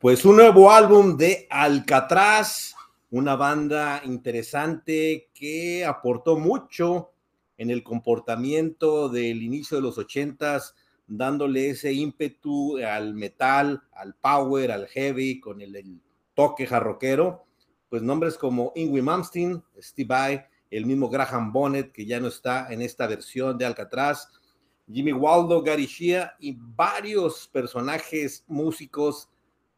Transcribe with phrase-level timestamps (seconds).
[0.00, 2.72] Pues un nuevo álbum de Alcatraz,
[3.10, 7.10] una banda interesante que aportó mucho
[7.56, 10.76] en el comportamiento del inicio de los ochentas,
[11.08, 16.00] dándole ese ímpetu al metal, al power, al heavy, con el,
[16.32, 17.46] toque jarroquero.
[17.88, 22.72] Pues nombres como Ingrid Malmsteen, Steve Vai, el mismo Graham Bonnet, que ya no está
[22.72, 24.28] en esta versión de Alcatraz,
[24.88, 29.28] Jimmy Waldo, Gary Shea y varios personajes músicos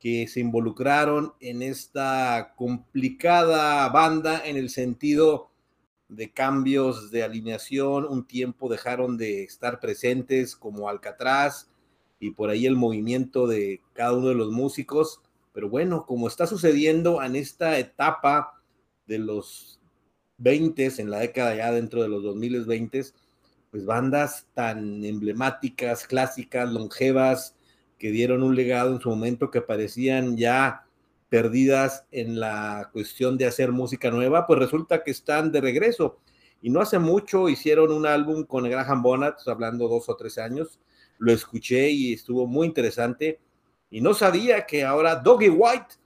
[0.01, 5.51] que se involucraron en esta complicada banda en el sentido
[6.09, 11.69] de cambios de alineación, un tiempo dejaron de estar presentes como Alcatraz
[12.19, 15.21] y por ahí el movimiento de cada uno de los músicos,
[15.53, 18.61] pero bueno, como está sucediendo en esta etapa
[19.07, 19.81] de los
[20.39, 23.05] 20 en la década ya dentro de los 2020,
[23.71, 27.55] pues bandas tan emblemáticas, clásicas, longevas,
[28.01, 30.87] que dieron un legado en su momento que parecían ya
[31.29, 36.19] perdidas en la cuestión de hacer música nueva, pues resulta que están de regreso.
[36.63, 40.81] Y no hace mucho hicieron un álbum con Graham Bonnet, hablando dos o tres años.
[41.19, 43.39] Lo escuché y estuvo muy interesante.
[43.91, 45.97] Y no sabía que ahora Doggy White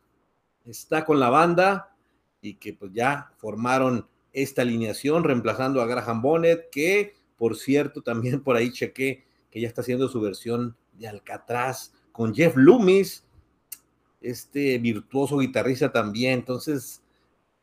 [0.67, 1.95] está con la banda
[2.41, 8.43] y que pues ya formaron esta alineación reemplazando a Graham Bonnet, que por cierto también
[8.43, 13.25] por ahí chequé que ya está haciendo su versión de Alcatraz, con Jeff Loomis,
[14.21, 16.35] este virtuoso guitarrista también.
[16.35, 17.03] Entonces,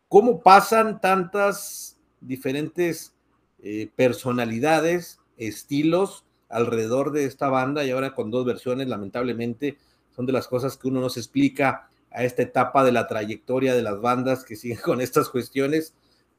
[0.07, 3.13] ¿cómo pasan tantas diferentes
[3.63, 9.77] eh, personalidades, estilos alrededor de esta banda y ahora con dos versiones, lamentablemente,
[10.15, 13.73] son de las cosas que uno no se explica a esta etapa de la trayectoria
[13.73, 15.93] de las bandas que siguen con estas cuestiones,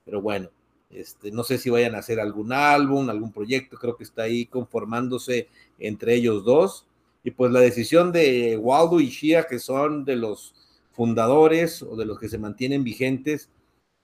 [0.04, 0.50] pero bueno,
[0.92, 4.46] este, no sé si vayan a hacer algún álbum, algún proyecto, creo que está ahí
[4.46, 5.48] conformándose
[5.78, 6.86] entre ellos dos.
[7.24, 10.54] Y pues la decisión de Waldo y Shia, que son de los
[10.92, 13.48] fundadores o de los que se mantienen vigentes,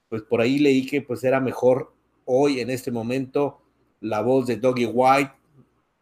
[0.09, 1.93] pues por ahí leí que pues era mejor
[2.25, 3.59] hoy, en este momento,
[4.01, 5.33] la voz de Doggy White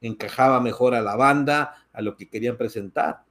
[0.02, 3.24] encajaba mejor a la banda, a lo que querían presentar.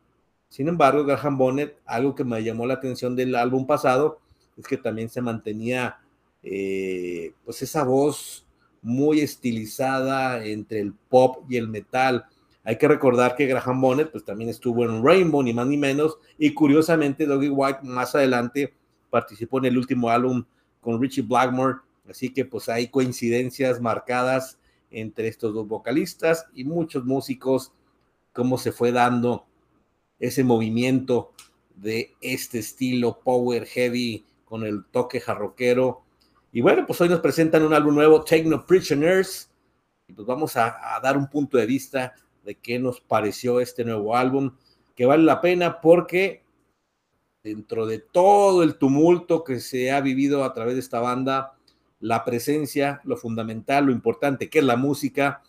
[0.48, 4.18] Sin embargo, Graham Bonnet, algo que me llamó la atención del álbum pasado,
[4.56, 5.98] es que también se mantenía
[6.48, 8.46] eh, pues esa voz
[8.80, 12.26] muy estilizada entre el pop y el metal.
[12.62, 16.18] Hay que recordar que Graham Bonnet pues también estuvo en Rainbow, ni más ni menos,
[16.38, 18.72] y curiosamente Doggy White más adelante
[19.10, 20.44] participó en el último álbum
[20.80, 24.60] con Richie Blackmore, así que pues hay coincidencias marcadas
[24.92, 27.72] entre estos dos vocalistas y muchos músicos,
[28.32, 29.46] cómo se fue dando
[30.20, 31.32] ese movimiento
[31.74, 36.05] de este estilo power heavy con el toque jarroquero
[36.56, 39.50] y bueno, pues hoy nos presentan un álbum nuevo, Techno Prisoners,
[40.08, 42.14] y pues vamos a, dar un punto de vista
[42.46, 44.52] de qué nos pareció este nuevo álbum,
[44.94, 46.44] que vale la pena porque
[47.44, 51.58] dentro de todo el tumulto que se ha vivido a través de esta banda,
[52.00, 55.42] la presencia, lo fundamental, lo importante que es la música,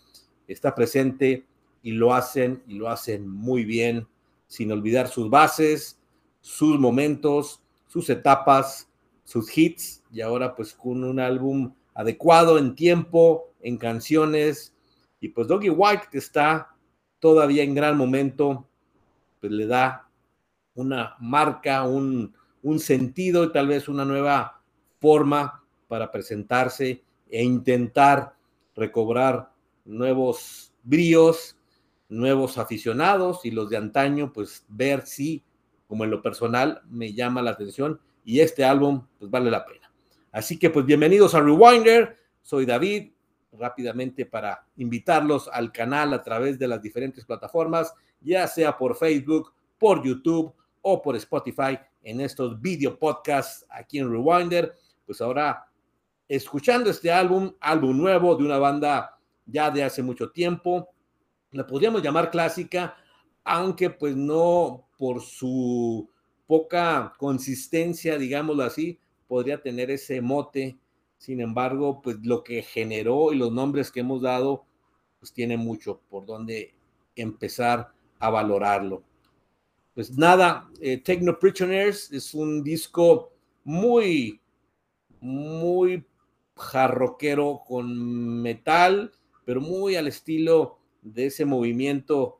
[0.45, 1.45] está presente
[1.83, 4.09] y lo hacen y lo hacen muy bien,
[4.47, 6.01] sin olvidar sus bases,
[6.41, 8.86] sus momentos, sus etapas,
[9.27, 14.73] sus hits y ahora pues con un álbum adecuado en tiempo, en canciones.
[15.19, 16.73] Y pues Doggy White que está
[17.19, 18.69] todavía en gran momento,
[19.41, 20.09] pues le da
[20.75, 24.61] una marca, un, un sentido y tal vez una nueva
[25.01, 28.33] forma para presentarse e intentar
[28.77, 29.51] recobrar
[29.83, 31.57] nuevos bríos,
[32.07, 35.43] nuevos aficionados y los de antaño, pues ver si,
[35.85, 39.89] como en lo personal, me llama la atención y este álbum pues vale la pena.
[40.33, 43.13] Así que pues bienvenidos a Rewinder, soy David,
[43.53, 49.53] rápidamente para invitarlos al canal a través de las diferentes plataformas, ya sea por Facebook,
[49.79, 54.75] por YouTube o por Spotify en estos video podcasts aquí en Rewinder.
[55.05, 55.65] Pues ahora
[56.27, 60.89] escuchando este álbum, álbum nuevo de una banda ya de hace mucho tiempo,
[61.51, 62.97] la podríamos llamar clásica,
[63.45, 66.09] aunque pues no por su
[66.47, 70.77] poca consistencia, digámoslo así, podría tener ese mote.
[71.17, 74.65] Sin embargo, pues lo que generó y los nombres que hemos dado,
[75.19, 76.73] pues tiene mucho por donde
[77.15, 79.03] empezar a valorarlo.
[79.93, 81.01] Pues nada, eh,
[81.39, 83.31] Prisoners es un disco
[83.63, 84.39] muy,
[85.19, 86.05] muy
[86.55, 89.11] jarroquero con metal,
[89.43, 92.39] pero muy al estilo de ese movimiento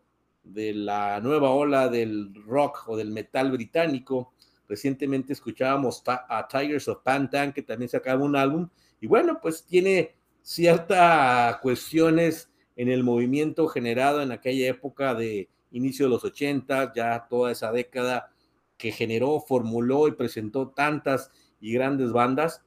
[0.54, 4.34] de la nueva ola del rock o del metal británico.
[4.68, 10.16] Recientemente escuchábamos a Tigers of Pantan, que también sacaba un álbum, y bueno, pues tiene
[10.42, 17.28] ciertas cuestiones en el movimiento generado en aquella época de inicio de los 80, ya
[17.30, 18.32] toda esa década
[18.78, 22.64] que generó, formuló y presentó tantas y grandes bandas,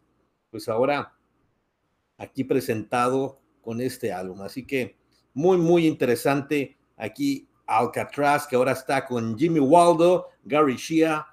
[0.51, 1.15] pues ahora
[2.19, 4.43] aquí presentado con este álbum.
[4.43, 4.97] Así que
[5.33, 11.25] muy, muy interesante aquí Alcatraz, que ahora está con Jimmy Waldo, Gary Shea,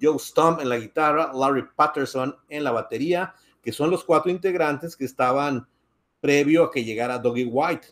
[0.00, 4.94] Joe Stump en la guitarra, Larry Patterson en la batería, que son los cuatro integrantes
[4.94, 5.66] que estaban
[6.20, 7.88] previo a que llegara Doggy White.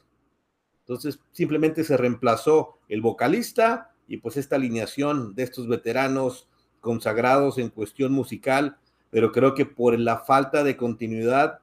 [0.81, 6.47] Entonces simplemente se reemplazó el vocalista y pues esta alineación de estos veteranos
[6.81, 8.77] consagrados en cuestión musical,
[9.09, 11.61] pero creo que por la falta de continuidad,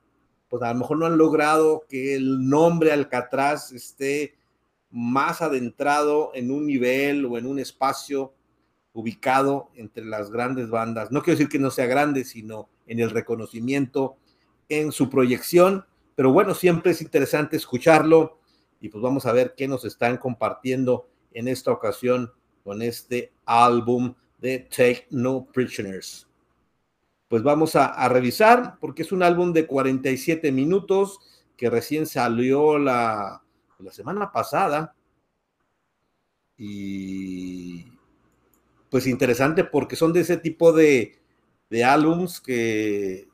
[0.50, 4.34] pues a lo mejor no han logrado que el nombre Alcatraz esté
[4.92, 8.34] más adentrado en un nivel o en un espacio
[8.94, 11.12] ubicado entre las grandes bandas.
[11.12, 14.18] No quiero decir que no sea grande, sino en el reconocimiento,
[14.70, 15.86] en su proyección,
[16.16, 18.40] pero bueno, siempre es interesante escucharlo
[18.80, 22.32] y pues vamos a ver qué nos están compartiendo en esta ocasión
[22.64, 26.28] con este álbum de Take No Prisoners.
[27.28, 31.20] Pues vamos a, revisar porque es un álbum de 47 minutos
[31.56, 33.41] que recién salió la,
[33.84, 34.96] la semana pasada
[36.58, 37.86] y
[38.90, 41.20] pues interesante porque son de ese tipo de,
[41.70, 43.28] de álbums que,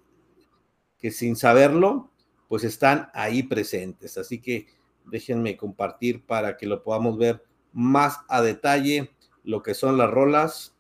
[0.98, 2.12] que sin saberlo
[2.48, 4.18] pues están ahí presentes.
[4.18, 4.68] Así que
[5.06, 9.12] déjenme compartir para que lo podamos ver más a detalle
[9.44, 10.77] lo que son las rolas.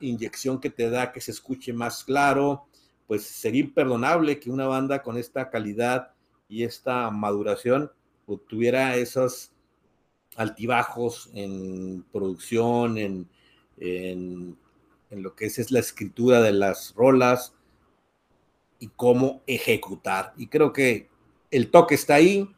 [0.00, 2.66] Inyección que te da que se escuche más claro,
[3.06, 6.12] pues sería imperdonable que una banda con esta calidad
[6.48, 7.90] y esta maduración
[8.48, 9.52] tuviera esos
[10.36, 13.28] altibajos en producción, en,
[13.78, 14.56] en,
[15.10, 17.54] lo que es, es la escritura de las rolas
[18.78, 20.32] y cómo ejecutar.
[20.36, 21.08] Y creo que
[21.50, 22.54] el toque está ahí,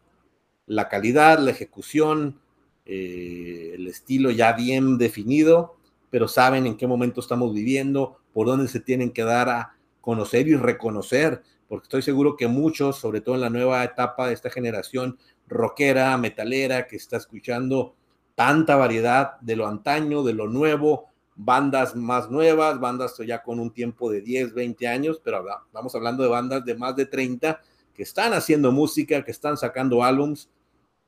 [0.67, 2.41] la calidad, la ejecución,
[2.85, 5.80] eh, el estilo ya bien definido,
[6.11, 10.49] pero saben en qué momento estamos viviendo, por dónde se tienen que dar a conocer
[10.49, 14.51] y reconocer, porque estoy seguro que muchos, sobre todo en la nueva etapa de esta
[14.51, 17.95] generación rockera, metalera, que está escuchando
[18.35, 23.73] tanta variedad de lo antaño, de lo nuevo, bandas más nuevas, bandas ya con un
[23.73, 27.61] tiempo de 10, 20 años, pero vamos hablando de bandas de más de 30
[27.95, 30.51] que están haciendo música, que están sacando álbums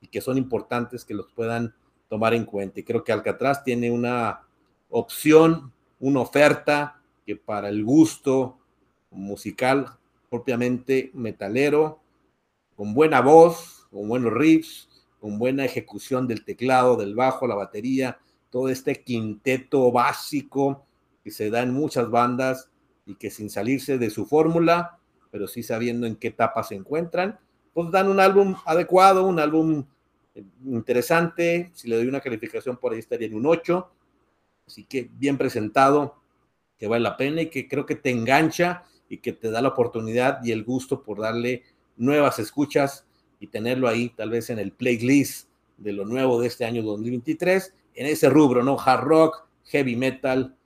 [0.01, 1.75] y que son importantes que los puedan
[2.09, 2.81] tomar en cuenta.
[2.81, 4.43] Y creo que Alcatraz tiene una
[4.93, 8.59] opción, una oferta que para el gusto
[9.11, 9.87] musical
[10.31, 12.01] propiamente metalero,
[12.77, 14.89] con buena voz, con buenos riffs,
[15.21, 18.19] con buena ejecución del teclado, del bajo, la batería,
[18.51, 20.85] todo este quinteto básico
[21.25, 22.71] que se da en muchas bandas
[23.07, 24.99] y que sin salirse de su fórmula,
[25.31, 27.39] pero sí sabiendo en qué etapa se encuentran,
[27.73, 29.85] pues dan un álbum adecuado, un álbum
[30.35, 31.71] eh, interesante.
[31.75, 33.91] Si le doy una calificación por ahí estaría en un 8.
[34.67, 36.17] Así que bien presentado,
[36.79, 39.69] que vale la pena y que creo que te engancha y que te da la
[39.69, 41.63] oportunidad y el gusto por darle
[41.97, 43.07] nuevas escuchas
[43.39, 47.75] y tenerlo ahí tal vez en el playlist de lo nuevo de este año 2023,
[47.95, 48.79] en ese rubro, ¿no?
[48.79, 50.57] Hard rock, heavy metal,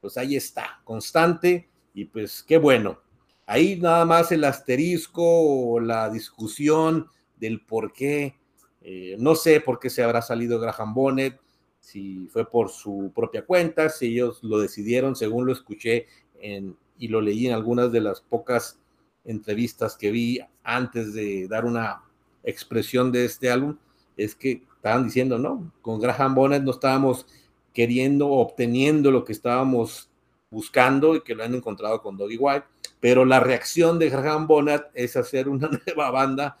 [0.00, 3.00] pues ahí está, constante y pues qué bueno.
[3.46, 8.36] Ahí nada más el asterisco o la discusión del por qué,
[8.82, 11.40] eh, no sé por qué se habrá salido Graham Bonnet,
[11.86, 16.06] si fue por su propia cuenta, si ellos lo decidieron, según lo escuché
[16.40, 18.80] en, y lo leí en algunas de las pocas
[19.24, 22.02] entrevistas que vi antes de dar una
[22.42, 23.76] expresión de este álbum,
[24.16, 27.26] es que estaban diciendo, no, con Graham Bonnet no estábamos
[27.72, 30.10] queriendo, obteniendo lo que estábamos
[30.50, 32.66] buscando y que lo han encontrado con Doggy White
[33.00, 36.58] pero la reacción de Graham Bonnet es hacer una nueva banda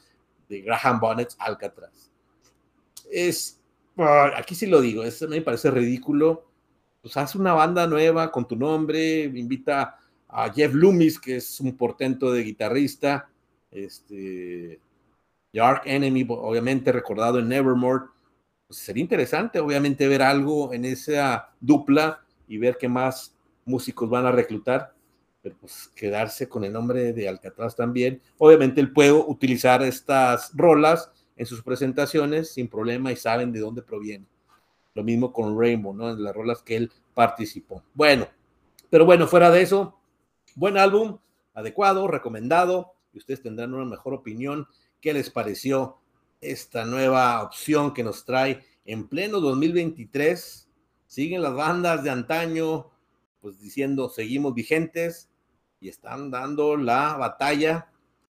[0.48, 2.10] de Graham Bonnet Alcatraz.
[3.10, 3.55] Es,
[3.96, 6.44] aquí sí lo digo, eso me parece ridículo.
[7.00, 9.98] Pues haz una banda nueva con tu nombre, invita
[10.28, 13.28] a Jeff Loomis, que es un portento de guitarrista,
[13.70, 14.80] este,
[15.52, 18.06] Dark Enemy, obviamente recordado en Nevermore.
[18.66, 24.26] Pues sería interesante, obviamente, ver algo en esa dupla y ver qué más músicos van
[24.26, 24.96] a reclutar
[25.60, 28.20] pues quedarse con el nombre de Alcatraz también.
[28.38, 33.82] Obviamente él puede utilizar estas rolas en sus presentaciones sin problema y saben de dónde
[33.82, 34.26] proviene.
[34.94, 36.10] Lo mismo con Rainbow, ¿no?
[36.10, 37.82] En las rolas que él participó.
[37.94, 38.26] Bueno,
[38.90, 39.98] pero bueno, fuera de eso,
[40.54, 41.18] buen álbum,
[41.54, 44.66] adecuado, recomendado, y ustedes tendrán una mejor opinión.
[45.00, 45.98] ¿Qué les pareció
[46.40, 50.68] esta nueva opción que nos trae en pleno 2023?
[51.06, 52.90] Siguen las bandas de antaño,
[53.40, 55.28] pues diciendo, seguimos vigentes,
[55.80, 57.90] y están dando la batalla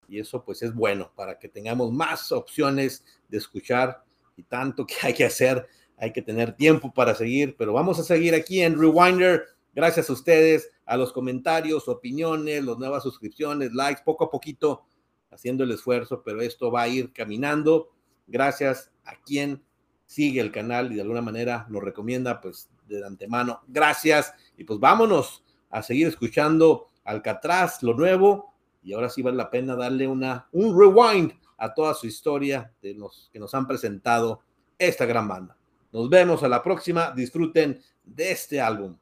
[0.07, 4.03] y eso pues es bueno para que tengamos más opciones de escuchar
[4.35, 5.67] y tanto que hay que hacer,
[5.97, 9.45] hay que tener tiempo para seguir, pero vamos a seguir aquí en Rewinder.
[9.73, 14.85] Gracias a ustedes, a los comentarios, opiniones, las nuevas suscripciones, likes, poco a poquito
[15.31, 17.89] haciendo el esfuerzo, pero esto va a ir caminando.
[18.27, 19.63] Gracias a quien
[20.05, 23.61] sigue el canal y de alguna manera lo recomienda, pues de antemano.
[23.67, 28.52] Gracias y pues vámonos a seguir escuchando Alcatraz, lo nuevo,
[28.83, 32.93] y ahora sí vale la pena darle una, un rewind a toda su historia de
[32.93, 34.41] los que nos han presentado
[34.77, 35.57] esta gran banda.
[35.91, 38.97] Nos vemos a la próxima, disfruten de este álbum.